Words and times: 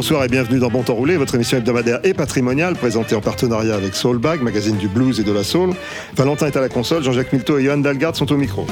Bonsoir 0.00 0.24
et 0.24 0.28
bienvenue 0.28 0.58
dans 0.58 0.70
Bon 0.70 0.82
Temps 0.82 0.94
Roulé, 0.94 1.18
votre 1.18 1.34
émission 1.34 1.58
hebdomadaire 1.58 2.00
et 2.04 2.14
patrimoniale 2.14 2.74
présentée 2.74 3.14
en 3.14 3.20
partenariat 3.20 3.74
avec 3.74 3.94
Soulbag, 3.94 4.40
magazine 4.40 4.78
du 4.78 4.88
blues 4.88 5.20
et 5.20 5.24
de 5.24 5.30
la 5.30 5.44
soul. 5.44 5.74
Valentin 6.16 6.46
est 6.46 6.56
à 6.56 6.62
la 6.62 6.70
console, 6.70 7.02
Jean-Jacques 7.02 7.34
Milteau 7.34 7.58
et 7.58 7.64
Johan 7.64 7.76
Dalgarde 7.76 8.16
sont 8.16 8.32
au 8.32 8.38
micro. 8.38 8.66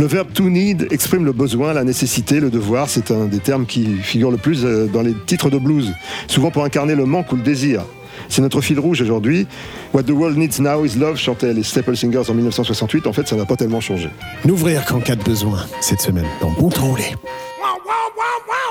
Le 0.00 0.06
verbe 0.06 0.32
to 0.34 0.50
need 0.50 0.88
exprime 0.90 1.24
le 1.24 1.32
besoin, 1.32 1.72
la 1.72 1.84
nécessité, 1.84 2.40
le 2.40 2.50
devoir. 2.50 2.90
C'est 2.90 3.12
un 3.12 3.26
des 3.26 3.38
termes 3.38 3.66
qui 3.66 3.98
figure 3.98 4.32
le 4.32 4.36
plus 4.36 4.64
euh, 4.64 4.86
dans 4.86 5.02
les 5.02 5.14
titres 5.14 5.48
de 5.48 5.58
blues, 5.58 5.94
souvent 6.26 6.50
pour 6.50 6.64
incarner 6.64 6.96
le 6.96 7.04
manque 7.04 7.30
ou 7.30 7.36
le 7.36 7.42
désir. 7.42 7.84
C'est 8.28 8.42
notre 8.42 8.60
fil 8.60 8.78
rouge 8.78 9.00
aujourd'hui. 9.00 9.46
What 9.92 10.04
the 10.04 10.10
world 10.10 10.36
needs 10.36 10.60
now 10.60 10.84
is 10.84 10.98
love, 10.98 11.16
chantaient 11.16 11.52
les 11.52 11.62
Staple 11.62 11.96
Singers 11.96 12.28
en 12.28 12.34
1968. 12.34 13.06
En 13.06 13.12
fait, 13.12 13.26
ça 13.28 13.36
n'a 13.36 13.44
pas 13.44 13.56
tellement 13.56 13.80
changé. 13.80 14.08
N'ouvrir 14.44 14.84
qu'en 14.84 15.00
cas 15.00 15.16
de 15.16 15.22
besoin 15.22 15.64
cette 15.80 16.00
semaine 16.00 16.26
dans 16.40 16.50
Bon 16.50 16.70
Temps 16.70 16.86
Roulé. 16.86 17.14
I 18.54 18.63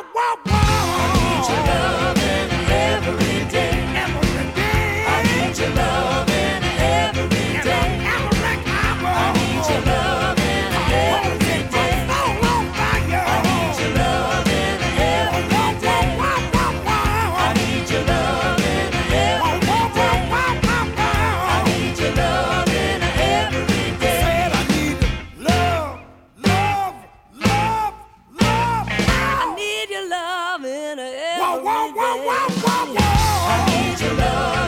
whoa, 31.60 31.62
whoa, 31.62 31.92
whoa, 31.94 32.18
whoa, 32.18 32.50
whoa, 32.64 32.94
whoa. 32.94 33.50
I 33.50 33.90
need 33.92 34.00
your 34.00 34.14
love. 34.16 34.63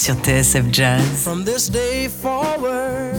Sur 0.00 0.14
TSF 0.14 0.70
Jazz. 0.72 1.22
from 1.22 1.44
this 1.44 1.68
day 1.68 2.08
forward 2.08 3.12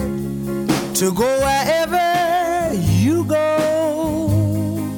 to 0.96 1.12
go 1.12 1.38
wherever 1.38 2.74
you 2.74 3.24
go. 3.24 4.90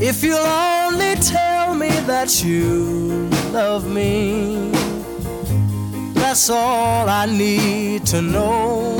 If 0.00 0.24
you'll 0.24 0.38
only 0.38 1.14
tell 1.22 1.76
me 1.76 1.90
that 2.08 2.42
you 2.42 3.28
love 3.52 3.86
me, 3.86 4.72
that's 6.14 6.50
all 6.50 7.08
I 7.08 7.26
need 7.26 8.04
to 8.06 8.20
know. 8.20 8.98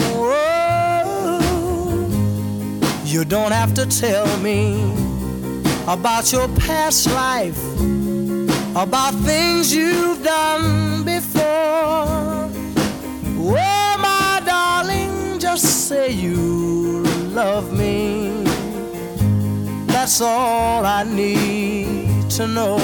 You 3.04 3.24
don't 3.24 3.52
have 3.52 3.74
to 3.74 3.86
tell 3.86 4.28
me 4.38 4.80
about 5.88 6.30
your 6.32 6.46
past 6.60 7.10
life, 7.10 7.60
about 8.76 9.14
things 9.24 9.74
you've 9.74 10.22
done 10.22 10.91
love 17.44 17.68
me. 17.76 17.94
That's 19.92 20.20
all 20.20 20.86
I 20.86 21.02
need 21.02 22.30
to 22.36 22.46
know. 22.46 22.78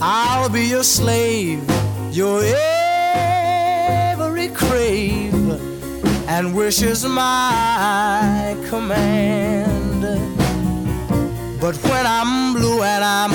I'll 0.00 0.48
be 0.48 0.64
your 0.74 0.86
slave, 0.98 1.62
your 2.10 2.38
every 4.14 4.48
crave 4.48 5.42
and 6.34 6.44
wish 6.56 6.78
is 6.82 7.02
my 7.04 8.56
command. 8.70 10.02
But 11.62 11.76
when 11.88 12.04
I'm 12.18 12.32
blue 12.56 12.82
and 12.82 13.02
I'm 13.18 13.32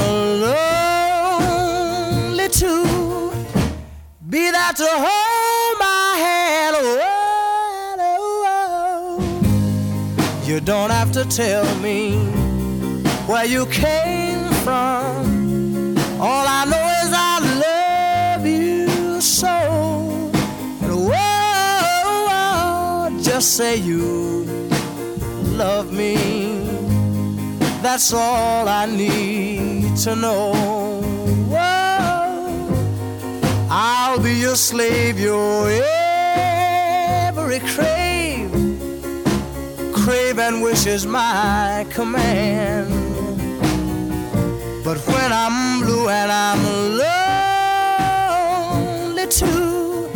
lonely 2.32 2.50
too, 2.62 3.32
be 4.34 4.44
there 4.52 4.74
to 4.82 4.90
hold 5.06 5.37
You 10.58 10.64
don't 10.64 10.90
have 10.90 11.12
to 11.12 11.24
tell 11.24 11.66
me 11.82 12.18
where 13.28 13.46
you 13.46 13.68
came 13.68 14.44
from. 14.64 15.96
All 16.20 16.46
I 16.48 16.66
know 16.66 16.84
is 17.04 17.14
I 17.14 17.38
love 17.68 18.44
you 18.44 19.22
so. 19.22 19.48
And 20.82 20.92
whoa, 21.10 22.26
whoa, 22.28 23.22
just 23.22 23.56
say 23.56 23.76
you 23.76 24.46
love 25.56 25.94
me. 25.94 26.16
That's 27.84 28.12
all 28.12 28.68
I 28.68 28.88
need 28.88 29.96
to 29.98 30.16
know. 30.16 30.54
Whoa, 31.54 32.68
I'll 33.70 34.20
be 34.20 34.34
your 34.34 34.56
slave, 34.56 35.20
your 35.20 35.70
every 35.70 37.60
crave, 37.60 38.07
crave 40.08 40.40
and 40.40 40.62
wish 40.62 40.86
is 40.86 41.06
my 41.06 41.86
command. 41.90 42.88
But 44.82 44.98
when 45.06 45.34
I'm 45.34 45.82
blue 45.82 46.08
and 46.08 46.32
I'm 46.32 46.64
lonely 49.12 49.28
too, 49.28 50.10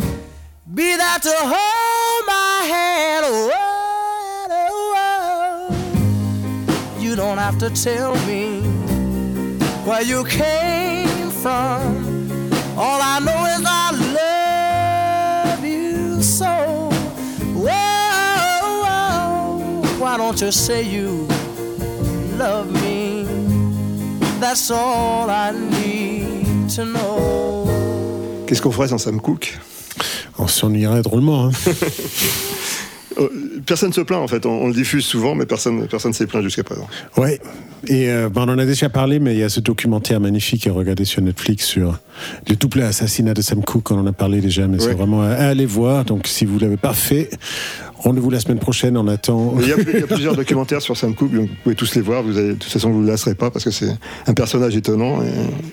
be 0.72 0.96
there 0.96 1.18
to 1.18 1.34
hold 1.54 2.26
my 2.26 2.64
hand. 2.72 3.26
Whoa, 3.50 4.56
whoa. 4.94 5.68
You 6.98 7.14
don't 7.14 7.36
have 7.36 7.58
to 7.58 7.68
tell 7.68 8.14
me 8.26 8.62
where 9.84 10.00
you 10.00 10.24
came 10.24 11.30
from. 11.30 12.30
All 12.78 13.00
I 13.02 13.18
know 13.26 13.44
is 13.54 13.62
I 13.66 14.01
Why 20.12 20.18
don't 20.18 20.38
you 20.42 20.52
say 20.52 20.84
you 20.84 21.26
love 22.36 22.70
me? 22.70 23.24
That's 24.40 24.70
all 24.70 25.30
I 25.30 25.52
need 25.70 26.68
to 26.76 26.84
know. 26.84 27.66
Qu'est-ce 28.46 28.60
qu'on 28.60 28.70
ferait 28.72 28.88
sans 28.88 28.98
Sam 28.98 29.22
Cooke? 29.22 29.58
On 30.38 30.46
s'ennuierait 30.46 31.00
drôlement. 31.00 31.46
hein. 31.46 31.50
Euh, 33.18 33.28
Personne 33.66 33.88
ne 33.90 33.94
se 33.94 34.00
plaint 34.02 34.20
en 34.20 34.28
fait, 34.28 34.44
on, 34.44 34.50
on 34.64 34.66
le 34.68 34.74
diffuse 34.74 35.04
souvent, 35.06 35.34
mais 35.36 35.46
personne 35.46 35.86
personne 35.86 36.12
s'est 36.12 36.26
plaint 36.26 36.42
jusqu'à 36.42 36.64
présent. 36.64 36.86
Ouais. 37.16 37.40
Et 37.86 38.10
euh, 38.10 38.28
ben, 38.28 38.42
on 38.46 38.52
en 38.52 38.58
a 38.58 38.66
déjà 38.66 38.88
parlé, 38.88 39.18
mais 39.20 39.34
il 39.34 39.38
y 39.38 39.42
a 39.44 39.48
ce 39.48 39.60
documentaire 39.60 40.20
magnifique 40.20 40.66
à 40.66 40.72
regarder 40.72 41.04
sur 41.04 41.22
Netflix 41.22 41.64
sur 41.66 41.98
le 42.48 42.56
double 42.56 42.82
assassinat 42.82 43.34
de 43.34 43.40
Sam 43.40 43.62
Cooke. 43.64 43.90
On 43.92 43.98
en 44.00 44.06
a 44.06 44.12
parlé 44.12 44.40
déjà, 44.40 44.66
mais 44.66 44.78
c'est 44.78 44.92
vraiment 44.94 45.22
à, 45.22 45.28
à 45.28 45.48
aller 45.48 45.64
voir. 45.66 46.04
Donc, 46.04 46.26
si 46.26 46.44
vous 46.44 46.58
l'avez 46.58 46.76
pas 46.76 46.92
fait, 46.92 47.30
rendez-vous 48.02 48.30
la 48.30 48.40
semaine 48.40 48.58
prochaine. 48.58 48.96
On 48.96 49.08
attend. 49.08 49.54
Il 49.60 49.68
y, 49.68 49.72
a, 49.72 49.76
il 49.78 50.00
y 50.00 50.02
a 50.02 50.06
plusieurs 50.06 50.36
documentaires 50.36 50.82
sur 50.82 50.96
Sam 50.96 51.14
Cooke, 51.14 51.32
donc 51.32 51.48
vous 51.48 51.56
pouvez 51.62 51.74
tous 51.74 51.94
les 51.94 52.00
voir. 52.02 52.22
Vous 52.22 52.32
de 52.34 52.52
toute 52.52 52.64
façon, 52.64 52.90
vous 52.90 52.98
ne 52.98 53.02
vous 53.04 53.08
lasserez 53.08 53.34
pas 53.34 53.50
parce 53.50 53.64
que 53.64 53.70
c'est 53.70 53.90
un 54.26 54.34
personnage 54.34 54.76
étonnant 54.76 55.20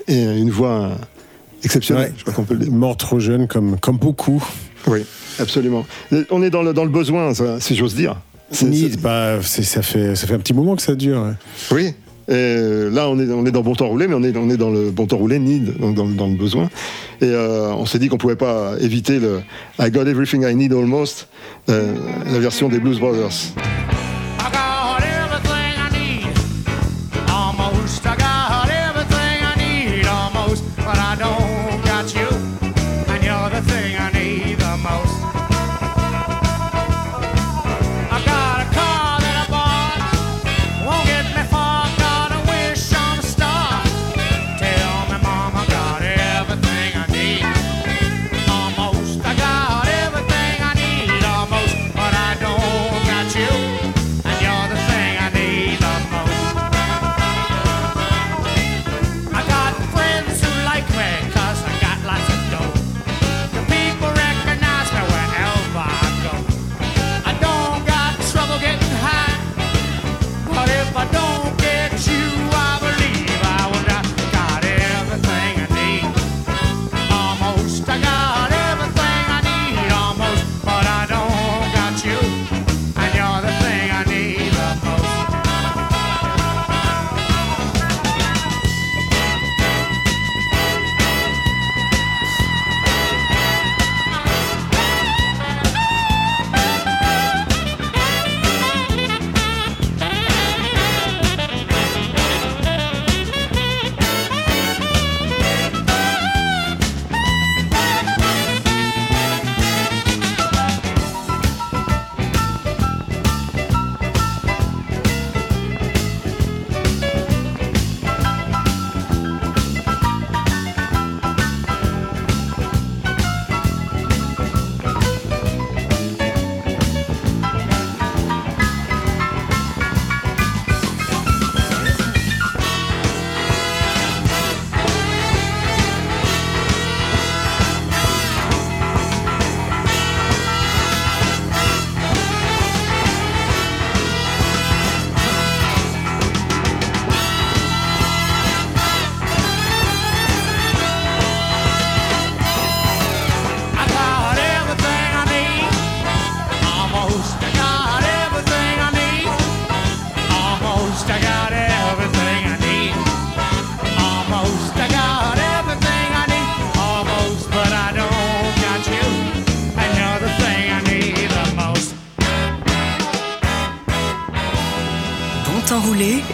et, 0.08 0.12
et 0.14 0.22
une 0.38 0.50
voix 0.50 0.90
exceptionnelle. 1.62 2.06
Ouais. 2.10 2.14
Je 2.16 2.22
crois 2.22 2.34
qu'on 2.34 2.44
peut 2.44 2.54
le 2.54 2.60
dire. 2.64 2.72
Mort 2.72 2.96
trop 2.96 3.20
jeune, 3.20 3.46
comme, 3.46 3.78
comme 3.78 3.98
beaucoup. 3.98 4.42
Oui, 4.86 5.04
absolument. 5.38 5.84
On 6.30 6.42
est 6.42 6.50
dans 6.50 6.62
le, 6.62 6.72
dans 6.72 6.84
le 6.84 6.90
besoin, 6.90 7.34
ça, 7.34 7.60
si 7.60 7.76
j'ose 7.76 7.94
dire. 7.94 8.16
C'est- 8.52 9.00
bah, 9.00 9.40
ça, 9.42 9.82
fait, 9.82 10.16
ça 10.16 10.26
fait 10.26 10.34
un 10.34 10.38
petit 10.38 10.54
moment 10.54 10.74
que 10.74 10.82
ça 10.82 10.94
dure. 10.94 11.22
ouais. 11.22 11.34
Oui. 11.70 11.94
Et 12.30 12.88
là, 12.90 13.08
on 13.08 13.18
est, 13.18 13.28
on 13.32 13.44
est 13.44 13.50
dans 13.50 13.62
bon 13.62 13.74
temps 13.74 13.88
roulé, 13.88 14.06
mais 14.06 14.14
on 14.14 14.22
est, 14.22 14.36
on 14.36 14.48
est 14.50 14.56
dans 14.56 14.70
le 14.70 14.90
bon 14.90 15.06
temps 15.06 15.16
roulé, 15.16 15.40
need, 15.40 15.76
donc 15.78 15.96
dans, 15.96 16.06
dans 16.06 16.28
le 16.28 16.36
besoin. 16.36 16.70
Et 17.20 17.24
euh, 17.24 17.72
on 17.72 17.86
s'est 17.86 17.98
dit 17.98 18.08
qu'on 18.08 18.18
pouvait 18.18 18.36
pas 18.36 18.74
éviter 18.80 19.18
le 19.18 19.40
I 19.80 19.90
got 19.90 20.06
everything 20.06 20.44
I 20.48 20.54
need 20.54 20.72
almost, 20.72 21.26
euh, 21.68 21.92
la 22.32 22.38
version 22.38 22.68
des 22.68 22.78
Blues 22.78 23.00
Brothers. 23.00 23.52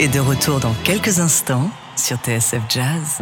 De 0.08 0.20
retour 0.20 0.60
dans 0.60 0.74
quelques 0.84 1.20
instants 1.20 1.70
sur 1.96 2.16
TSF 2.18 2.62
Jazz. 2.68 3.18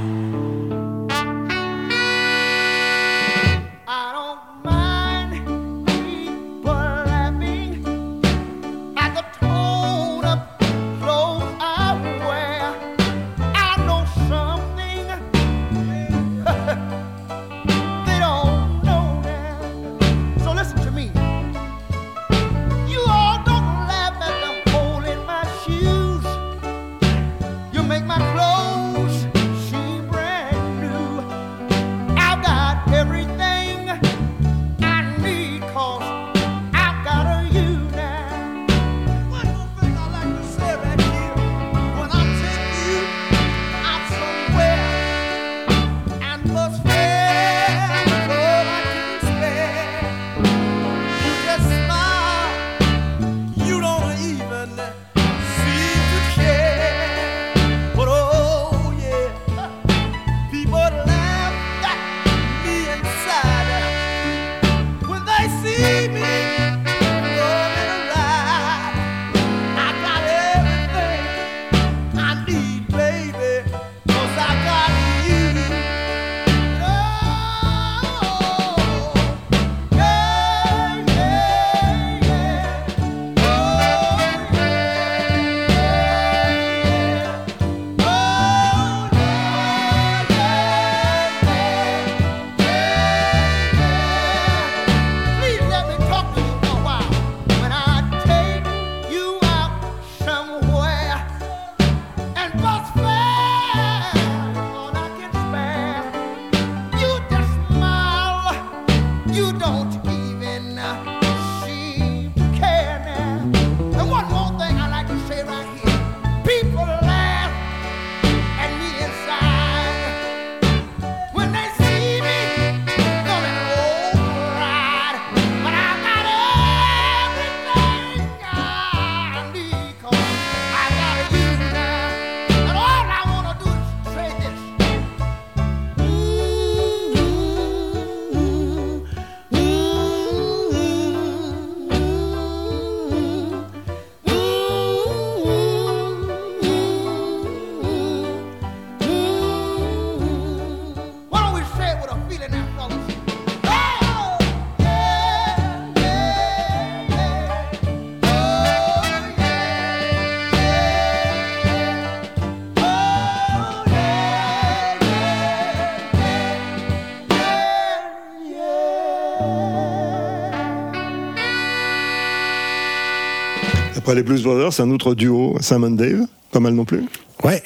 Après 174.14 174.22
les 174.22 174.28
Blues 174.28 174.44
Brothers, 174.44 174.72
c'est 174.72 174.82
un 174.82 174.92
autre 174.92 175.16
duo, 175.16 175.56
Simon 175.60 175.90
Dave, 175.90 176.20
pas 176.52 176.60
mal 176.60 176.74
non 176.74 176.84
plus. 176.84 177.02
Ouais. 177.42 177.60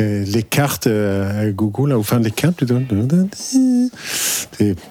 Les 0.00 0.42
cartes 0.42 0.88
euh, 0.88 1.48
à 1.48 1.52
Google, 1.52 1.90
là, 1.90 1.98
au 1.98 2.02
fin 2.02 2.18
des 2.18 2.32
cartes. 2.32 2.64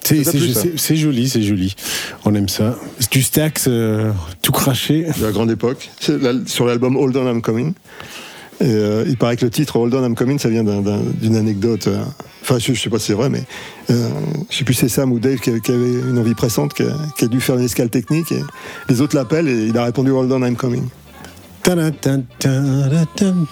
C'est 0.05 0.95
joli, 0.95 1.27
c'est 1.27 1.41
joli. 1.41 1.75
On 2.23 2.33
aime 2.33 2.47
ça. 2.47 2.77
C'est 3.01 3.11
Du 3.11 3.21
Stax 3.21 3.65
euh, 3.67 4.13
tout 4.41 4.53
craché. 4.53 5.05
de 5.19 5.25
la 5.25 5.33
grande 5.33 5.51
époque, 5.51 5.91
sur 6.45 6.65
l'album 6.65 6.95
Hold 6.95 7.17
On 7.17 7.29
I'm 7.29 7.41
Coming. 7.41 7.73
Et, 8.61 8.65
euh, 8.67 9.03
il 9.07 9.17
paraît 9.17 9.35
que 9.35 9.43
le 9.45 9.51
titre 9.51 9.75
Hold 9.77 9.93
On 9.93 10.05
I'm 10.05 10.15
Coming, 10.15 10.39
ça 10.39 10.49
vient 10.49 10.63
d'un- 10.63 10.81
d'un- 10.81 11.01
d'une 11.21 11.35
anecdote. 11.35 11.87
euh, 11.87 12.03
Enfin, 12.41 12.59
je, 12.59 12.73
je 12.73 12.79
sais 12.81 12.89
pas 12.91 12.99
si 12.99 13.07
c'est 13.07 13.13
vrai, 13.13 13.29
mais 13.29 13.43
euh, 13.89 14.09
je 14.51 14.57
sais 14.57 14.63
plus 14.63 14.75
si 14.75 14.81
c'est 14.81 14.89
Sam 14.89 15.11
ou 15.11 15.19
Dave 15.19 15.39
qui, 15.39 15.49
avait- 15.49 15.59
qui 15.61 15.71
avait 15.71 15.93
une 16.09 16.19
envie 16.19 16.35
pressante, 16.35 16.73
qui 16.75 16.83
a, 16.83 16.95
qui 17.17 17.25
a 17.25 17.27
dû 17.27 17.41
faire 17.41 17.55
une 17.57 17.65
escale 17.65 17.89
technique. 17.89 18.31
Et 18.31 18.41
les 18.87 19.01
autres 19.01 19.15
l'appellent 19.15 19.47
et 19.47 19.65
il 19.67 19.77
a 19.77 19.83
répondu 19.83 20.11
Hold 20.11 20.31
On 20.31 20.45
I'm 20.45 20.55
Coming. 20.55 20.83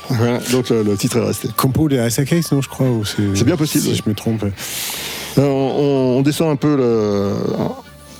Voilà, 0.10 0.38
donc 0.52 0.70
le, 0.70 0.84
le 0.84 0.96
titre 0.96 1.18
est 1.18 1.26
resté. 1.26 1.48
Compo 1.58 1.90
de 1.90 1.98
Asa 1.98 2.24
Case, 2.26 2.52
non, 2.52 2.62
je 2.62 2.70
crois. 2.70 2.88
C'est 3.34 3.44
bien 3.44 3.58
possible, 3.58 3.84
Si 3.86 3.90
oui. 3.90 4.02
je 4.06 4.08
me 4.10 4.14
trompe. 4.16 4.44
Euh, 4.44 5.42
on, 5.42 6.18
on 6.20 6.22
descend 6.22 6.52
un 6.52 6.56
peu 6.56 6.76
le- 6.78 7.34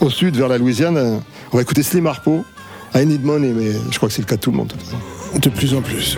au 0.02 0.10
sud 0.10 0.36
vers 0.36 0.48
la 0.48 0.58
Louisiane. 0.58 1.22
On 1.52 1.58
va 1.58 1.62
écouter 1.62 1.84
Slim 1.84 2.08
Harpo. 2.08 2.44
I 2.96 3.06
Need 3.06 3.24
Money, 3.24 3.54
mais 3.56 3.72
je 3.92 3.98
crois 3.98 4.10
que 4.10 4.16
c'est 4.16 4.22
le 4.24 4.28
cas 4.28 4.36
de 4.38 4.42
tout 4.42 4.50
le 4.52 4.58
monde. 4.58 4.74
De 5.40 5.50
plus 5.50 5.74
en 5.76 5.82
plus. 5.82 6.18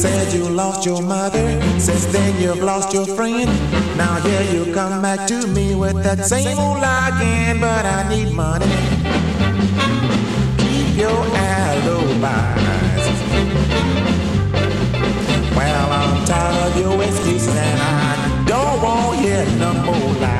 said 0.00 0.32
you 0.32 0.48
lost 0.48 0.86
your 0.86 1.02
mother. 1.02 1.60
Since 1.78 2.06
then, 2.06 2.40
you've 2.40 2.62
lost 2.62 2.94
your 2.94 3.04
friend. 3.04 3.50
Now, 3.98 4.14
here 4.20 4.44
you 4.50 4.72
come 4.72 5.02
back 5.02 5.26
to 5.28 5.46
me 5.46 5.74
with 5.74 6.02
that 6.02 6.24
same 6.24 6.58
old 6.58 6.78
lie 6.78 7.08
again. 7.14 7.60
But 7.60 7.84
I 7.84 8.08
need 8.08 8.32
money. 8.32 8.64
Keep 10.56 10.96
your 10.96 11.20
alibis. 11.36 13.04
Well, 15.54 15.92
I'm 15.92 16.24
tired 16.24 16.72
of 16.72 16.80
your 16.80 17.02
excuses 17.02 17.54
and 17.54 17.80
I 17.82 18.44
don't 18.46 18.82
want 18.82 19.22
yet 19.22 19.48
no 19.58 19.74
more 19.84 20.14
lies. 20.14 20.39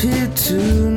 Here 0.00 0.28
to 0.28 0.89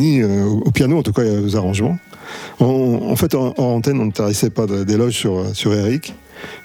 Euh, 0.00 0.44
au 0.44 0.70
piano, 0.70 0.98
en 0.98 1.02
tout 1.02 1.12
cas 1.12 1.22
aux 1.22 1.56
arrangements. 1.56 1.98
En 2.60 3.16
fait, 3.16 3.34
en, 3.34 3.54
en 3.56 3.80
on 3.86 4.04
ne 4.04 4.10
tarissait 4.10 4.50
pas 4.50 4.66
d'éloges 4.66 5.14
sur, 5.14 5.44
sur 5.54 5.72
Eric, 5.72 6.14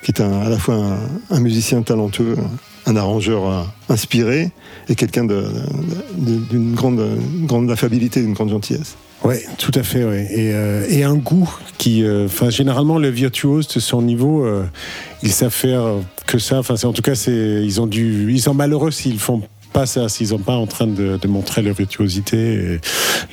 qui 0.04 0.12
est 0.12 0.22
à 0.22 0.50
la 0.50 0.58
fois 0.58 0.98
un, 1.30 1.40
musicien 1.40 1.82
talentueux, 1.82 2.36
un 2.86 2.96
arrangeur 2.96 3.48
euh, 3.48 3.64
inspiré 3.90 4.52
et 4.90 4.96
quelqu'un 4.96 5.26
d'une 5.26 6.76
grande, 6.76 7.02
grande 7.46 7.72
affabilité, 7.72 8.22
d'une 8.22 8.34
grande 8.34 8.50
gentillesse. 8.50 8.98
Oui, 9.24 9.36
tout 9.58 9.72
à 9.76 9.84
fait. 9.84 10.02
Et, 10.02 10.52
euh, 10.54 10.86
et 10.90 11.04
un 11.04 11.16
goût 11.16 11.50
qui, 11.78 12.04
euh, 12.04 12.26
enfin, 12.26 12.50
généralement, 12.50 12.98
les 12.98 13.12
virtuoses 13.12 13.70
de 13.70 13.80
son 13.80 14.02
niveau, 14.02 14.46
euh, 14.46 14.66
ils 15.22 15.32
savent 15.32 15.54
faire 15.54 15.84
que 16.28 16.40
ça. 16.40 16.60
En 16.60 16.94
tout 16.94 17.02
cas, 17.02 17.14
ils 17.14 17.80
ont 17.80 17.88
dû, 17.88 18.34
ils 18.34 18.42
sont 18.42 18.54
malheureux 18.54 18.92
s'ils 18.92 19.20
font 19.20 19.42
pas 19.74 19.86
ça, 19.86 20.08
s'ils 20.08 20.28
sont 20.28 20.38
pas 20.38 20.56
en 20.56 20.68
train 20.68 20.88
de, 20.88 21.18
de 21.18 21.28
montrer 21.28 21.62
leur 21.64 21.74
virtuosité, 21.76 22.38
et 22.54 22.80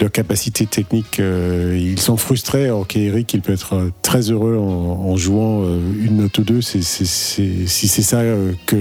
leur 0.00 0.10
capacité 0.10 0.66
technique. 0.66 1.20
euh, 1.20 1.78
ils 1.80 2.00
sont 2.00 2.16
frustrés. 2.16 2.64
Alors 2.64 2.86
qu'Eric, 2.86 3.32
il 3.34 3.40
peut 3.42 3.52
être 3.52 3.90
très 4.02 4.30
heureux 4.30 4.56
en, 4.56 4.62
en 5.10 5.16
jouant 5.16 5.62
euh, 5.64 5.78
une 6.02 6.16
note 6.18 6.36
ou 6.38 6.42
deux. 6.42 6.60
C'est, 6.62 6.82
c'est, 6.82 7.04
c'est- 7.06 7.66
si 7.66 7.86
c'est 7.88 8.02
ça 8.02 8.18
euh, 8.20 8.52
que, 8.66 8.76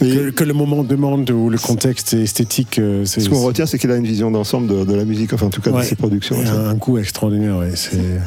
que, 0.00 0.30
que 0.30 0.44
le 0.44 0.54
moment 0.54 0.82
demande 0.82 1.30
ou 1.30 1.50
le 1.50 1.58
contexte 1.58 2.14
esthétique. 2.14 2.80
c'est, 3.04 3.20
Ce 3.20 3.28
qu'on 3.28 3.42
retient, 3.42 3.66
c'est 3.66 3.78
qu'il 3.78 3.90
a 3.90 3.96
une 3.96 4.06
vision 4.06 4.30
d'ensemble 4.30 4.66
de, 4.68 4.84
de 4.84 4.94
la 4.94 5.04
musique, 5.04 5.32
enfin 5.32 5.46
en 5.46 5.50
tout 5.50 5.60
cas 5.60 5.70
Ouais. 5.70 5.82
de 5.82 5.86
ses 5.86 5.96
productions. 5.96 6.36
Un, 6.40 6.70
un 6.70 6.74
goût 6.74 6.98
extraordinaire. 6.98 7.58
Ouais. 7.58 7.70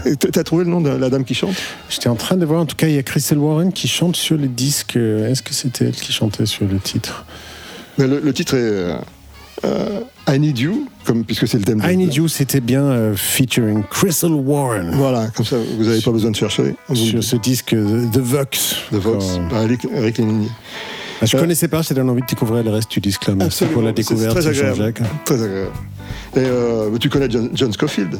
Et 0.05 0.15
T'as 0.15 0.43
trouvé 0.43 0.63
le 0.63 0.69
nom 0.69 0.81
de 0.81 0.89
la 0.89 1.09
dame 1.09 1.23
qui 1.25 1.33
chante? 1.33 1.55
J'étais 1.89 2.09
en 2.09 2.15
train 2.15 2.37
de 2.37 2.45
voir, 2.45 2.61
en 2.61 2.65
tout 2.65 2.75
cas, 2.75 2.87
il 2.87 2.93
y 2.95 2.97
a 2.97 3.03
Crystal 3.03 3.37
Warren 3.37 3.71
qui 3.73 3.87
chante 3.87 4.15
sur 4.15 4.37
le 4.37 4.47
disque. 4.47 4.95
Euh, 4.97 5.29
Est-ce 5.29 5.41
que 5.41 5.53
c'était 5.53 5.85
elle 5.85 5.95
qui 5.95 6.13
chantait 6.13 6.45
sur 6.45 6.65
le 6.67 6.77
titre? 6.79 7.25
Le, 7.97 8.19
le 8.19 8.33
titre 8.33 8.55
est 8.55 8.59
euh, 8.61 8.95
euh, 9.63 9.99
I 10.27 10.39
Need 10.39 10.57
You, 10.59 10.87
comme, 11.05 11.23
puisque 11.23 11.47
c'est 11.47 11.57
le 11.57 11.63
thème. 11.63 11.79
de- 11.81 11.89
I 11.91 11.95
Need 11.97 12.13
You, 12.13 12.27
c'était 12.27 12.59
bien 12.61 12.83
euh, 12.83 13.13
featuring 13.15 13.83
Crystal 13.89 14.31
Warren 14.31 14.91
Voilà, 14.95 15.27
comme 15.35 15.45
ça, 15.45 15.55
vous 15.77 15.83
n'avez 15.85 16.01
pas 16.01 16.11
besoin 16.11 16.31
de 16.31 16.35
chercher. 16.35 16.75
Sur 16.93 17.23
ce 17.23 17.35
disque 17.37 17.69
The 17.69 18.17
Vox. 18.17 18.75
de 18.91 18.97
Vox, 18.97 19.39
par 19.49 19.63
Eric, 19.63 19.87
Eric 19.93 20.17
Lenini. 20.17 20.49
Ah, 21.21 21.25
je 21.25 21.37
Euh, 21.37 21.39
connaissais 21.39 21.67
pas, 21.69 21.81
ça 21.83 21.93
donne 21.93 22.09
envie 22.09 22.21
de 22.21 22.27
découvrir 22.27 22.63
le 22.63 22.71
reste 22.71 22.91
du 22.91 22.99
disque 22.99 23.27
là. 23.27 23.35
Merci 23.35 23.65
pour 23.65 23.81
la 23.81 23.93
découverte, 23.93 24.31
très 24.37 24.47
agréable. 24.47 24.75
Jean-Jacques. 24.77 25.01
Très 25.23 25.41
agréable. 25.41 25.71
Et 26.35 26.39
euh, 26.39 26.97
tu 26.99 27.07
connais 27.09 27.29
John, 27.29 27.49
John 27.53 27.71
Scofield? 27.71 28.19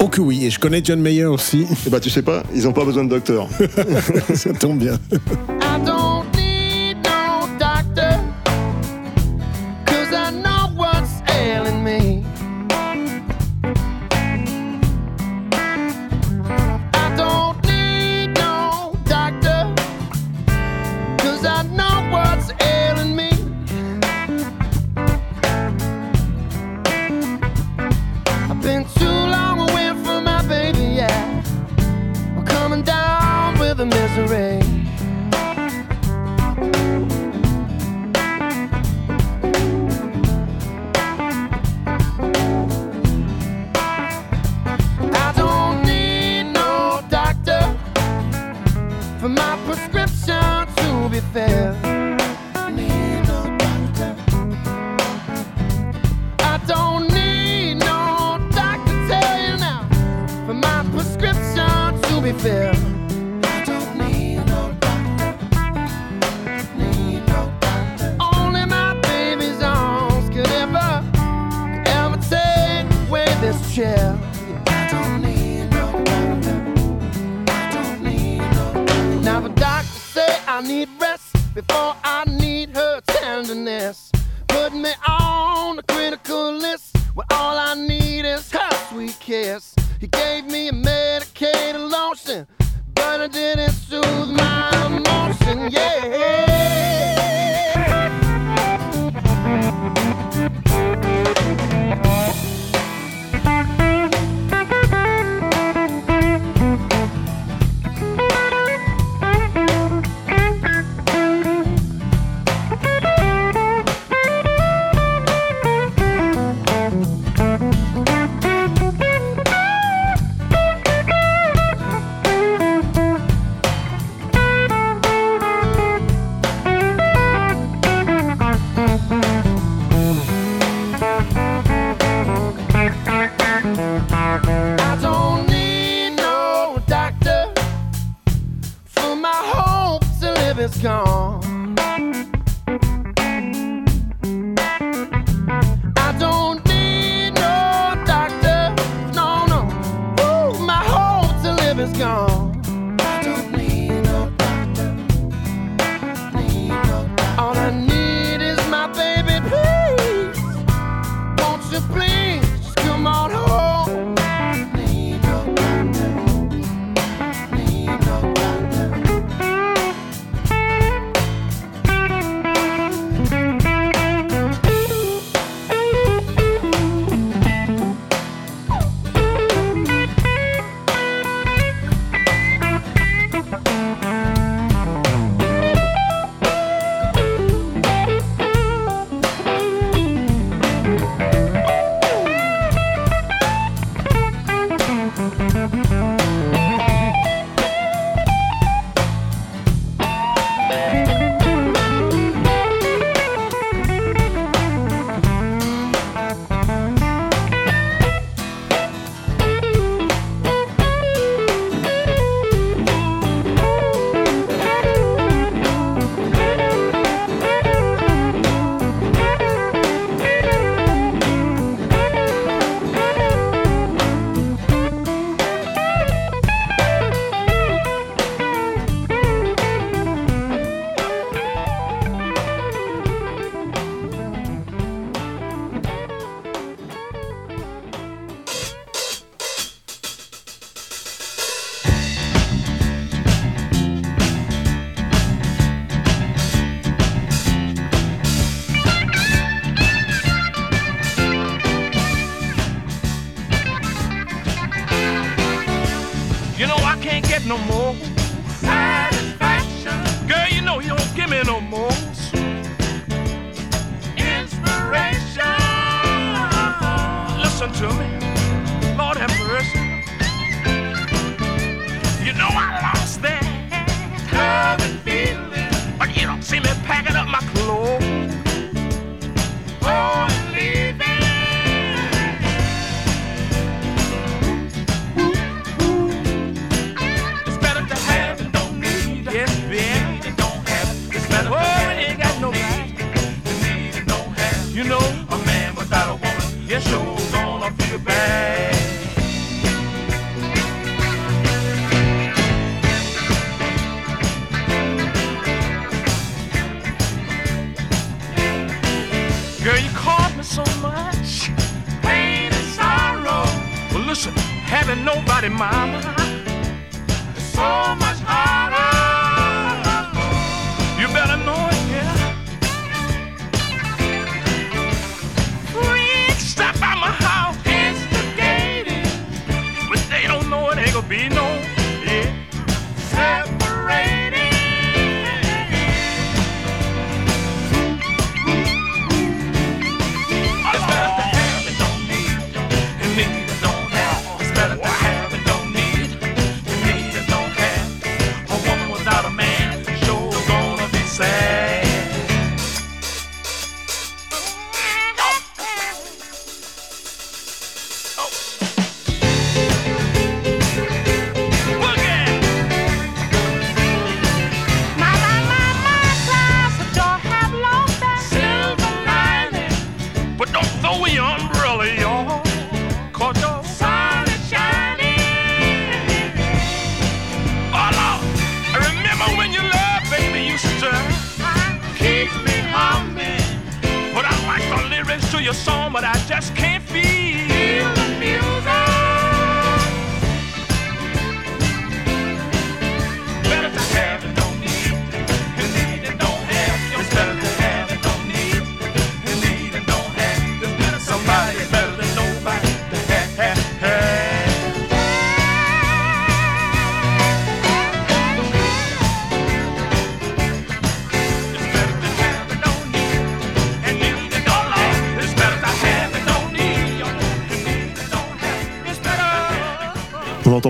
Oh 0.00 0.08
que 0.08 0.20
oui, 0.20 0.44
et 0.46 0.50
je 0.50 0.58
connais 0.60 0.80
John 0.84 1.00
Mayer 1.00 1.24
aussi. 1.26 1.66
Eh 1.86 1.90
ben, 1.90 1.98
tu 2.00 2.10
sais 2.10 2.22
pas, 2.22 2.42
ils 2.54 2.62
n'ont 2.64 2.72
pas 2.72 2.84
besoin 2.84 3.04
de 3.04 3.10
docteur. 3.10 3.48
ça 4.34 4.52
tombe 4.52 4.78
bien. 4.78 4.98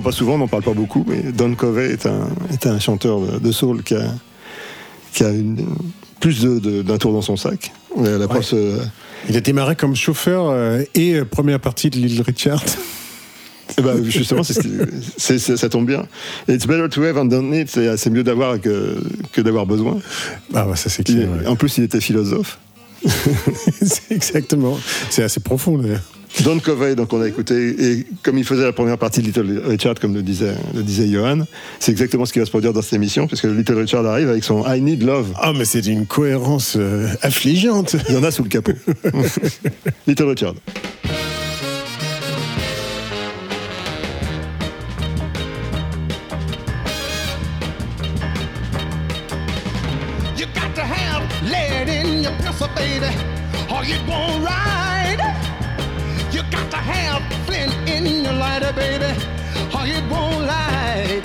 Pas 0.03 0.13
souvent, 0.13 0.35
on 0.35 0.39
n'en 0.39 0.49
parle 0.49 0.63
pas 0.63 0.75
beaucoup, 0.75 1.05
mais 1.09 1.33
Don 1.33 1.55
Covey 1.55 1.91
est 1.93 2.07
un, 2.07 2.29
est 2.53 2.67
un 2.67 2.79
chanteur 2.79 3.21
de, 3.21 3.39
de 3.39 3.53
soul 3.53 3.83
qui 3.83 3.95
a, 3.95 4.13
qui 5.13 5.25
a 5.25 5.31
une- 5.31 5.67
plus 6.21 6.45
d'un 6.45 6.99
tour 6.99 7.13
dans 7.13 7.23
son 7.23 7.37
sac. 7.37 7.73
Ouais, 7.97 8.17
La 8.17 8.29
preuve, 8.29 8.49
euh, 8.53 8.79
Il 9.29 9.37
a 9.37 9.41
démarré 9.41 9.75
comme 9.75 9.97
chauffeur 9.97 10.51
euh, 10.51 10.83
et 10.95 11.15
euh, 11.15 11.25
première 11.25 11.59
partie 11.59 11.91
de 11.91 11.97
l'île 11.97 12.23
Richard. 12.23 12.63
eh 13.77 13.83
ben, 13.83 14.05
justement, 14.05 14.43
ça 14.45 15.69
tombe 15.69 15.87
bien. 15.87 16.07
It's 16.49 16.67
better 16.67 16.89
to 16.89 17.03
have 17.03 17.19
and 17.19 17.25
don't 17.25 17.51
need, 17.51 17.69
c'est 17.69 18.11
mieux 18.11 18.23
d'avoir 18.23 18.61
que, 18.61 19.03
que 19.33 19.41
d'avoir 19.41 19.67
besoin. 19.67 19.99
Ah 20.55 20.65
bah 20.65 20.77
ça 20.77 20.89
c'est 20.91 21.09
Il- 21.09 21.17
clair. 21.17 21.29
ouais. 21.31 21.47
En 21.49 21.57
plus, 21.57 21.77
il 21.79 21.85
était 21.85 22.01
philosophe. 22.01 22.59
Exactement. 24.11 24.79
C'est 25.11 25.23
assez 25.25 25.41
profond 25.41 25.79
d'ailleurs. 25.79 26.03
Don 26.41 26.59
Covey, 26.59 26.95
donc 26.97 27.13
on 27.13 27.21
a 27.21 27.29
écouté, 27.29 27.55
et 27.79 28.07
comme 28.23 28.39
il 28.39 28.45
faisait 28.45 28.65
la 28.65 28.73
première 28.73 28.99
partie 28.99 29.21
de 29.21 29.27
Little 29.27 29.63
Richard, 29.67 29.95
comme 30.01 30.15
le 30.15 30.23
disait, 30.23 30.55
le 30.75 30.83
disait 30.83 31.07
Johan, 31.07 31.41
c'est 31.79 31.93
exactement 31.93 32.25
ce 32.25 32.33
qui 32.33 32.39
va 32.39 32.47
se 32.47 32.51
produire 32.51 32.73
dans 32.73 32.83
cette 32.83 32.95
émission, 32.95 33.27
puisque 33.27 33.45
Little 33.45 33.79
Richard 33.79 34.05
arrive 34.07 34.29
avec 34.29 34.43
son 34.43 34.65
I 34.67 34.81
Need 34.81 35.03
Love. 35.03 35.29
Ah 35.37 35.53
mais 35.57 35.65
c'est 35.65 35.83
d'une 35.83 36.07
cohérence 36.07 36.77
euh, 36.77 37.07
affligeante. 37.23 37.97
Il 38.09 38.15
y 38.15 38.19
en 38.19 38.25
a 38.25 38.31
sous 38.31 38.43
le 38.43 38.49
capot. 38.49 38.73
Little 40.07 40.29
Richard. 40.29 40.55
You 50.37 50.47
got 50.55 50.75
to 50.75 50.83
have 50.83 51.23
lead 51.45 51.89
in 51.89 52.23
your 52.23 52.33
pencil, 52.43 52.69
baby, 52.75 53.07
or 53.71 53.85
it 53.85 54.01
won't 54.09 54.45
ride. 54.45 55.02
Got 56.53 56.71
to 56.71 56.77
have 56.77 57.23
flint 57.47 57.73
in 57.89 58.25
your 58.25 58.35
lighter, 58.35 58.75
baby, 58.75 59.11
or 59.75 59.87
it 59.87 60.05
won't 60.11 60.45
light. 60.45 61.23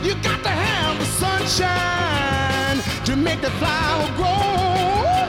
You 0.00 0.14
got 0.22 0.40
to 0.44 0.48
have 0.48 0.96
the 1.00 1.04
sunshine 1.04 2.78
to 3.04 3.16
make 3.16 3.40
the 3.40 3.50
flower 3.58 4.06
grow. 4.14 5.26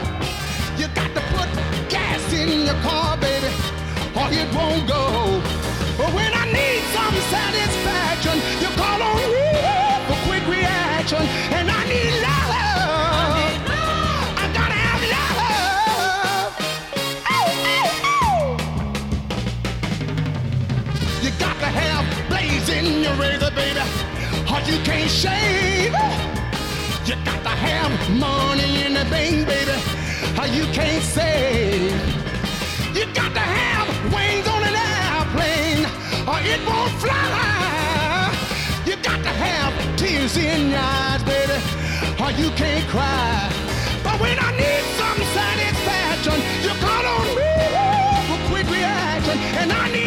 You 0.78 0.88
got 0.94 1.12
to 1.16 1.22
put 1.34 1.50
gas 1.90 2.22
in 2.34 2.68
your 2.68 2.80
car, 2.84 3.18
baby, 3.18 3.48
or 4.16 4.28
it 4.32 4.48
won't 4.54 4.88
go. 4.88 5.53
Or 24.64 24.72
you 24.72 24.78
can't 24.84 25.10
shave. 25.10 25.94
You 27.06 27.16
got 27.26 27.42
to 27.44 27.50
have 27.50 27.92
money 28.20 28.84
in 28.86 28.94
the 28.94 29.06
bank, 29.10 29.48
baby, 29.48 29.78
or 30.40 30.48
you 30.48 30.66
can't 30.74 31.04
save. 31.04 31.92
You 32.96 33.06
got 33.14 33.34
to 33.34 33.40
have 33.40 33.88
wings 34.14 34.48
on 34.48 34.62
an 34.64 34.76
airplane, 34.76 35.86
or 36.28 36.40
it 36.52 36.60
won't 36.68 36.92
fly. 37.02 38.32
You 38.86 38.96
got 38.98 39.22
to 39.24 39.34
have 39.46 39.74
tears 39.98 40.38
in 40.38 40.70
your 40.70 40.80
eyes, 40.80 41.24
baby, 41.24 41.58
or 42.24 42.32
you 42.32 42.50
can't 42.56 42.88
cry. 42.90 43.50
But 44.04 44.20
when 44.20 44.38
I 44.40 44.52
need 44.52 44.84
some 45.00 45.20
satisfaction, 45.38 46.38
you 46.64 46.72
call 46.84 47.06
on 47.16 47.28
me 47.36 47.52
for 48.28 48.40
quick 48.52 48.68
reaction, 48.70 49.38
and 49.60 49.72
I 49.72 49.92
need 49.92 50.03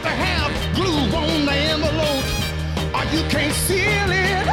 Got 0.00 0.12
to 0.12 0.16
have 0.16 0.74
glue 0.74 1.14
on 1.14 1.44
the 1.44 1.52
envelope, 1.52 2.24
or 2.96 3.04
you 3.12 3.22
can't 3.28 3.52
seal 3.52 4.08
it. 4.08 4.46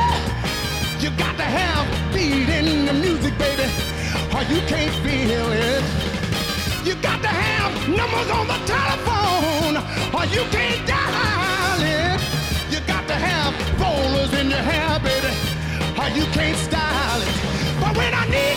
You 1.02 1.10
got 1.12 1.38
to 1.38 1.44
have 1.44 1.88
beat 2.14 2.50
in 2.50 2.86
the 2.86 2.92
music, 2.92 3.38
baby, 3.38 3.64
or 4.36 4.44
you 4.52 4.60
can't 4.68 4.94
feel 5.06 5.50
it. 5.54 5.84
You 6.84 6.96
got 6.96 7.22
to 7.22 7.30
have 7.30 7.72
numbers 7.88 8.30
on 8.30 8.48
the 8.48 8.60
telephone, 8.68 9.78
or 10.12 10.26
you 10.36 10.44
can't 10.52 10.86
dial 10.86 11.80
it. 11.80 12.20
You 12.70 12.82
got 12.86 13.08
to 13.08 13.16
have 13.16 13.54
rollers 13.80 14.34
in 14.34 14.50
your 14.50 14.60
hair, 14.60 15.00
baby, 15.00 15.32
or 15.96 16.10
you 16.10 16.26
can't 16.36 16.58
style 16.58 17.22
it. 17.22 17.32
But 17.80 17.96
when 17.96 18.14
I 18.14 18.28
need 18.28 18.57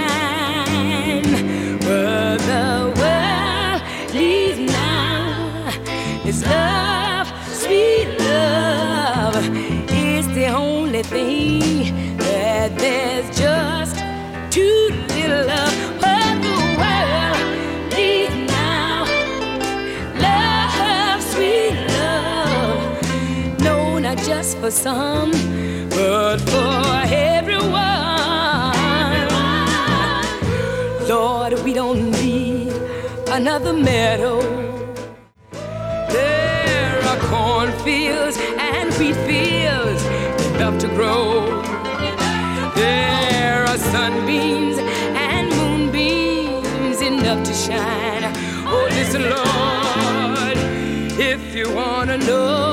The 2.51 2.93
world 2.99 3.81
needs 4.13 4.59
now 4.59 5.71
love, 6.45 7.27
sweet 7.47 8.09
love. 8.19 9.37
Is 9.89 10.27
the 10.35 10.47
only 10.47 11.03
thing 11.03 12.17
that 12.17 12.77
there's 12.77 13.27
just 13.39 13.95
too 14.51 14.89
little 15.15 15.49
of. 15.49 15.71
What 16.03 16.33
the 16.45 16.57
world 16.79 17.41
needs 17.95 18.35
now, 18.51 19.05
love, 20.27 21.23
sweet 21.33 21.75
love. 21.99 23.59
No, 23.61 23.97
not 23.97 24.17
just 24.17 24.57
for 24.57 24.71
some, 24.71 25.31
but 25.89 26.39
for 26.51 27.10
another 33.41 33.73
meadow. 33.73 34.39
There 36.15 37.01
are 37.09 37.19
cornfields 37.21 38.37
and 38.37 38.93
wheat 38.99 39.15
fields 39.25 40.03
enough 40.53 40.77
to 40.81 40.87
grow. 40.89 41.63
There 42.75 43.65
are 43.65 43.79
sunbeams 43.95 44.77
and 45.27 45.49
moonbeams 45.57 47.01
enough 47.01 47.43
to 47.47 47.53
shine. 47.53 48.25
Oh, 48.73 48.87
listen, 48.91 49.23
Lord, 49.23 50.57
if 51.19 51.55
you 51.55 51.73
wanna 51.73 52.19
know. 52.19 52.70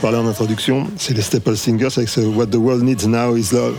Vous 0.00 0.08
en 0.08 0.26
introduction, 0.28 0.86
c'est 0.98 1.14
les 1.14 1.22
Staple 1.22 1.56
Singers 1.56 1.88
avec 1.96 2.08
ce 2.10 2.20
What 2.20 2.46
the 2.48 2.56
World 2.56 2.84
Needs 2.84 3.06
Now 3.08 3.36
is 3.36 3.48
Love. 3.52 3.76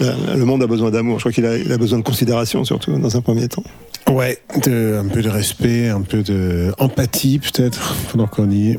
Le, 0.00 0.44
monde 0.44 0.62
a 0.62 0.66
besoin 0.66 0.90
d'amour. 0.90 1.18
Je 1.18 1.22
crois 1.22 1.32
qu'il 1.32 1.46
a, 1.46 1.56
il 1.56 1.70
a 1.72 1.78
besoin 1.78 1.98
de 1.98 2.02
considération, 2.02 2.64
surtout 2.64 2.92
dans 2.98 3.16
un 3.16 3.20
premier 3.20 3.46
temps. 3.48 3.62
Ouais, 4.10 4.38
de, 4.64 4.98
un 5.02 5.06
peu 5.08 5.22
de 5.22 5.28
respect, 5.28 5.88
un 5.88 6.02
peu 6.02 6.22
de 6.22 6.72
empathie 6.78 7.38
peut-être, 7.38 7.94
pendant 8.10 8.26
qu'on 8.26 8.50
y 8.50 8.72
est. 8.72 8.78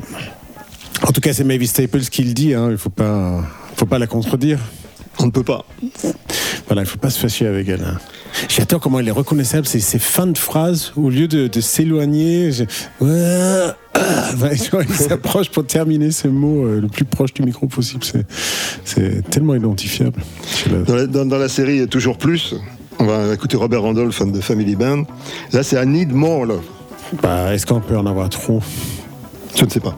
En 1.06 1.12
tout 1.12 1.20
cas, 1.22 1.32
c'est 1.32 1.44
Mavis 1.44 1.68
Staples 1.68 2.00
qui 2.02 2.24
le 2.24 2.34
dit, 2.34 2.52
hein, 2.54 2.68
il 2.70 2.76
faut 2.76 2.90
pas, 2.90 3.40
faut 3.74 3.86
pas 3.86 3.98
la 3.98 4.06
contredire. 4.06 4.58
On 5.18 5.26
ne 5.26 5.30
peut 5.30 5.42
pas. 5.44 5.64
Voilà, 6.66 6.82
il 6.82 6.86
faut 6.86 6.98
pas 6.98 7.10
se 7.10 7.18
fâcher 7.18 7.46
avec 7.46 7.68
elle. 7.68 7.84
hein. 7.84 7.98
J'adore 8.48 8.80
comment 8.80 8.98
elle 9.00 9.08
est 9.08 9.12
reconnaissable, 9.12 9.66
ces, 9.66 9.80
ces 9.80 9.98
fins 9.98 10.26
de 10.26 10.38
phrases, 10.38 10.92
au 10.96 11.10
lieu 11.10 11.26
de, 11.28 11.46
de 11.48 11.60
s'éloigner, 11.60 12.52
je- 12.52 12.64
Ouais, 13.00 13.72
ah, 14.04 14.30
vois, 14.36 14.82
il 14.82 14.94
s'approche 14.94 15.50
pour 15.50 15.64
terminer 15.66 16.10
ce 16.10 16.28
mot 16.28 16.64
euh, 16.66 16.80
le 16.80 16.88
plus 16.88 17.04
proche 17.04 17.32
du 17.34 17.42
micro 17.42 17.66
possible. 17.66 18.04
C'est- 18.84 19.22
tellement 19.30 19.54
identifiable. 19.54 20.20
Dans 20.86 20.94
la, 20.96 21.06
dans- 21.06 21.24
dans 21.26 21.38
la 21.38 21.48
série 21.48 21.86
Toujours 21.88 22.18
Plus, 22.18 22.54
on 22.98 23.04
va 23.04 23.32
écouter 23.34 23.56
Robert 23.56 23.82
Randolph, 23.82 24.14
fan 24.14 24.32
de 24.32 24.40
Family 24.40 24.76
Band. 24.76 25.04
Là, 25.52 25.62
c'est 25.62 25.82
I 25.82 25.86
Need 25.86 26.12
More 26.12 26.44
Love. 26.46 26.62
Bah, 27.22 27.54
Est-ce 27.54 27.66
qu'on 27.66 27.80
peut 27.80 27.96
en 27.96 28.06
avoir 28.06 28.28
trop? 28.28 28.60
Je 29.56 29.64
ne 29.64 29.70
sais 29.70 29.80
pas. 29.80 29.96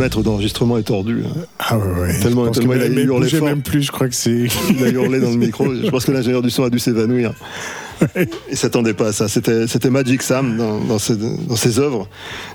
Fumètre 0.00 0.22
d'enregistrement 0.22 0.78
est 0.78 0.82
tordue. 0.84 1.24
hein. 1.26 1.40
Ah 1.58 1.76
ouais, 1.78 2.00
ouais. 2.00 2.18
Tellement- 2.20 2.50
il 2.50 2.70
a 2.72 2.88
même- 2.88 2.98
hurlé 2.98 3.28
fort. 3.28 3.46
même 3.48 3.60
plus, 3.60 3.82
je 3.82 3.92
crois 3.92 4.08
que 4.08 4.14
c'est. 4.14 4.46
Il 4.70 4.82
a 4.82 4.88
hurlé 4.88 5.20
dans 5.20 5.28
le 5.30 5.36
micro. 5.46 5.66
Je 5.74 5.90
pense 5.90 6.06
que 6.06 6.12
l'ingénieur 6.12 6.40
du 6.40 6.48
son 6.50 6.64
a 6.64 6.70
dû 6.70 6.78
s'évanouir. 6.78 7.32
Il 8.50 8.56
s'attendait 8.56 8.94
pas 8.94 9.08
à 9.08 9.12
ça. 9.12 9.28
C'était, 9.28 9.90
Magic 9.90 10.22
Sam 10.22 10.56
dans, 10.56 10.80
dans, 10.80 10.98
ses, 10.98 11.16
dans 11.16 11.54
ses 11.56 11.78
œuvres. 11.78 12.08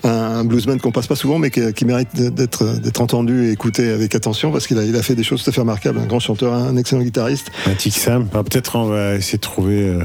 Un, 0.04 0.10
un 0.10 0.44
bluesman 0.44 0.80
qu'on 0.80 0.92
passe 0.92 1.06
pas 1.06 1.16
souvent, 1.16 1.38
mais 1.38 1.52
qui, 1.52 1.62
qui 1.74 1.86
mérite 1.86 2.10
d'être, 2.16 2.66
entendu 3.00 3.46
et 3.46 3.52
écouté 3.52 3.90
avec 3.92 4.16
attention 4.16 4.52
parce 4.52 4.66
qu'il 4.66 4.80
a, 4.80 4.84
il 4.84 4.96
a 4.96 5.04
fait 5.04 5.14
des 5.14 5.22
choses 5.22 5.44
tout 5.44 5.52
à 5.52 5.54
fait 5.54 5.62
remarquables. 5.62 6.00
Un 6.00 6.08
grand 6.08 6.20
chanteur, 6.20 6.52
un 6.56 6.76
excellent 6.78 7.04
guitariste. 7.04 7.52
Magic 7.68 7.94
Sam. 7.94 8.28
Ah, 8.34 8.42
Peut-être 8.44 8.76
on 8.76 8.86
va 8.86 9.14
essayer 9.16 9.38
de 9.38 9.44
trouver 9.44 9.84
euh, 9.90 10.00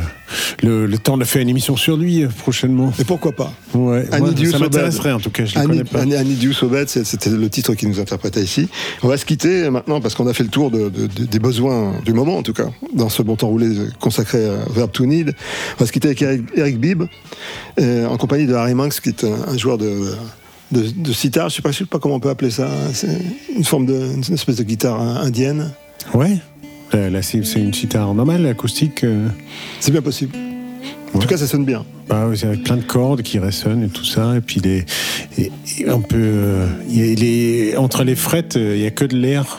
le, 0.62 0.86
le 0.86 0.98
temps 0.98 1.16
de 1.16 1.24
faire 1.24 1.42
une 1.42 1.48
émission 1.48 1.76
sur 1.76 1.96
lui 1.96 2.22
euh, 2.24 2.28
prochainement. 2.28 2.92
Et 2.98 3.04
pourquoi 3.04 3.32
pas 3.32 3.52
Ouais, 3.74 4.06
You 4.44 4.50
ça 4.52 4.58
m'intéresserait 4.64 5.12
en 5.12 5.20
tout 5.20 5.30
cas, 5.30 5.44
je 5.44 5.58
ne 5.58 5.64
connais 5.66 5.84
pas. 5.84 6.00
Bad, 6.68 6.88
c'est- 6.88 7.04
c'était 7.04 7.30
le 7.30 7.48
titre 7.50 7.74
qui 7.74 7.86
nous 7.86 7.98
interprétait 8.00 8.42
ici. 8.42 8.68
On 9.02 9.08
va 9.08 9.16
se 9.16 9.24
quitter 9.24 9.68
maintenant 9.70 10.00
parce 10.00 10.14
qu'on 10.14 10.26
a 10.26 10.32
fait 10.34 10.42
le 10.44 10.48
tour 10.50 10.70
de- 10.70 10.88
de- 10.88 11.06
de- 11.06 11.24
des 11.24 11.38
besoins 11.38 11.94
du 12.04 12.12
moment, 12.12 12.36
en 12.38 12.42
tout 12.42 12.52
cas, 12.52 12.68
dans 12.94 13.08
ce 13.08 13.22
bon 13.22 13.36
temps 13.36 13.48
roulé 13.48 13.68
consacré 14.00 14.44
à 14.46 14.56
Verb 14.72 14.90
to 14.92 15.06
Need. 15.06 15.34
On 15.76 15.80
va 15.80 15.86
se 15.86 15.92
quitter 15.92 16.08
avec 16.08 16.22
Eric, 16.22 16.42
Eric 16.56 16.78
Bibb, 16.80 17.02
euh, 17.80 18.06
en 18.06 18.16
compagnie 18.16 18.46
de 18.46 18.54
Harry 18.54 18.74
Manx, 18.74 19.00
qui 19.00 19.08
est 19.10 19.24
un, 19.24 19.48
un 19.52 19.56
joueur 19.58 19.78
de, 19.78 20.12
de, 20.72 20.84
de 20.94 21.12
sitar. 21.12 21.48
Je 21.48 21.54
ne 21.54 21.56
sais, 21.56 21.62
pas- 21.62 21.70
je 21.72 21.78
sais 21.78 21.84
pas 21.86 21.98
comment 21.98 22.16
on 22.16 22.20
peut 22.20 22.30
appeler 22.30 22.50
ça. 22.50 22.66
hein. 22.68 22.90
C'est 22.92 23.08
une 23.56 23.64
forme 23.64 23.86
de, 23.86 23.94
une 24.16 24.34
espèce 24.34 24.56
de 24.56 24.62
guitare 24.64 25.00
hein, 25.00 25.20
indienne. 25.22 25.72
Ouais. 26.14 26.38
Euh, 26.95 27.11
Là, 27.11 27.22
c'est 27.22 27.45
c'est 27.45 27.61
une 27.61 27.72
sitar 27.74 28.12
normale, 28.14 28.47
acoustique. 28.47 29.05
euh, 29.05 29.28
C'est 29.80 29.93
bien 29.93 30.03
possible. 30.03 30.36
En 31.14 31.18
tout 31.18 31.26
cas, 31.26 31.36
ça 31.36 31.47
sonne 31.47 31.64
bien. 31.64 31.84
bah, 32.09 32.26
oui, 32.28 32.36
c'est 32.38 32.47
avec 32.47 32.62
plein 32.64 32.76
de 32.76 32.82
cordes 32.82 33.22
qui 33.22 33.38
résonnent 33.38 33.84
et 33.84 33.88
tout 33.88 34.05
ça. 34.05 34.36
Et 34.36 34.41
puis, 34.41 34.61
les, 34.61 34.84
et- 35.38 35.51
et 35.78 35.88
un 35.88 36.01
peu. 36.01 36.16
euh, 36.18 36.66
il 36.88 36.97
y 36.99 37.12
a 37.12 37.14
les- 37.14 37.76
entre 37.76 38.05
les 38.05 38.14
frettes, 38.16 38.55
il 38.57 38.78
n'y 38.80 38.86
a 38.86 38.91
que 38.91 39.05
de 39.05 39.16
l'air. 39.16 39.59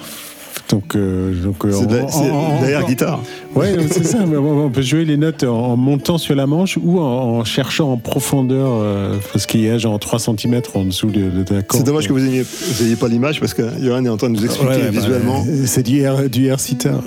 Donc, 0.72 0.96
euh, 0.96 1.34
donc 1.44 1.66
euh, 1.66 1.72
C'est 1.72 1.86
de 1.86 1.96
la- 1.98 2.04
en- 2.06 2.08
c'est 2.08 2.30
en- 2.32 2.62
de 2.62 2.66
l'air 2.68 2.84
en- 2.84 2.88
guitare. 2.88 3.20
Ouais, 3.56 3.76
donc 3.76 3.88
c'est 3.92 4.06
ça. 4.06 4.20
mais 4.26 4.38
on 4.38 4.66
on 4.66 4.70
peut 4.70 4.82
jouer 4.82 5.04
les 5.06 5.18
notes 5.18 5.44
en 5.44 5.72
en 5.72 5.76
montant 5.78 6.18
sur 6.18 6.34
la 6.36 6.48
manche 6.48 6.78
ou 6.82 7.00
en, 7.00 7.40
en 7.40 7.44
cherchant 7.44 7.92
en 7.92 7.98
profondeur, 7.98 8.70
euh, 8.82 9.18
parce 9.34 9.46
qu'il 9.46 9.62
y 9.62 9.70
a 9.70 9.78
genre 9.78 10.00
3 10.00 10.18
cm 10.20 10.62
en 10.74 10.86
dessous 10.86 11.08
de, 11.08 11.30
de, 11.30 11.44
de 11.44 11.54
la 11.56 11.62
corde. 11.62 11.82
C'est 11.82 11.86
dommage 11.86 12.08
que 12.08 12.14
vous 12.14 12.20
n'ayez 12.20 12.96
pas 13.00 13.08
l'image 13.10 13.40
parce 13.40 13.54
que 13.54 13.64
Johan 13.82 14.06
est 14.06 14.10
en 14.10 14.18
train 14.18 14.30
de 14.30 14.36
nous 14.38 14.46
expliquer 14.46 14.72
Ouais, 14.76 14.82
bah, 14.84 14.90
visuellement. 14.92 15.46
c'est 15.66 15.84
du 15.84 16.00
air, 16.00 16.30
du 16.30 16.48
air 16.48 16.60
sitar. 16.60 17.02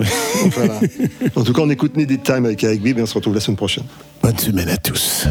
Voilà. 0.51 0.79
En 1.35 1.43
tout 1.43 1.53
cas, 1.53 1.61
on 1.63 1.69
écoute 1.69 1.97
Need 1.97 2.11
It 2.11 2.23
Time 2.23 2.45
avec 2.45 2.63
Eric 2.63 2.81
Bibb 2.83 2.99
et 2.99 3.01
on 3.01 3.05
se 3.07 3.15
retrouve 3.15 3.33
la 3.33 3.39
semaine 3.39 3.57
prochaine. 3.57 3.85
Bonne 4.21 4.37
semaine 4.37 4.69
à 4.69 4.77
tous. 4.77 5.25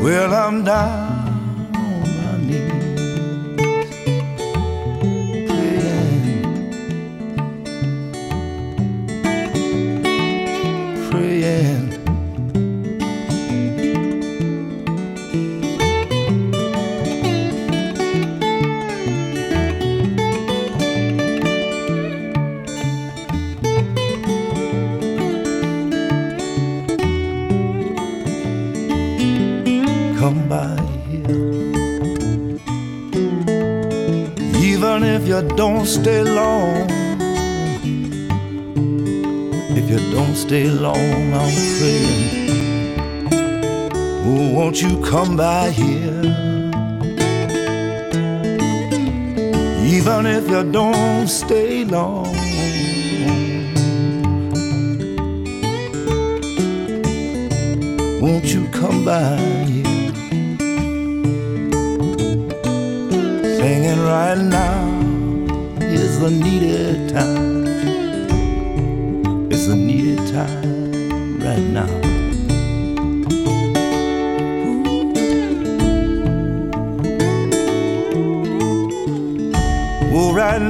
Well, 0.00 0.32
I'm 0.32 0.62
down 0.62 1.17
stay 40.48 40.70
long, 40.70 41.34
I'm 41.34 41.52
praying. 41.78 43.28
Oh, 44.24 44.54
won't 44.54 44.80
you 44.80 44.98
come 45.02 45.36
by 45.36 45.68
here? 45.68 46.22
Even 49.94 50.24
if 50.24 50.48
you 50.48 50.62
don't 50.72 51.28
stay 51.28 51.84
long. 51.84 52.32
Won't 58.22 58.46
you 58.54 58.66
come 58.68 59.04
by 59.04 59.36
here? 59.66 60.12
Singing 63.58 64.00
right 64.00 64.38
now 64.38 64.80
is 65.82 66.18
the 66.20 66.30
needed 66.30 67.10
time. 67.10 67.47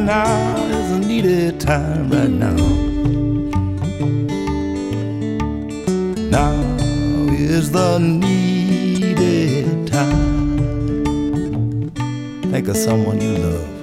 Now 0.09 0.65
is 0.65 0.91
the 0.91 0.99
needed 1.07 1.61
time 1.61 2.09
right 2.09 2.31
now. 2.31 2.57
Now 6.31 6.55
is 7.35 7.71
the 7.71 7.99
needed 7.99 9.87
time. 9.87 11.91
Think 12.51 12.69
of 12.69 12.77
someone 12.79 13.21
you 13.21 13.37
love. 13.37 13.78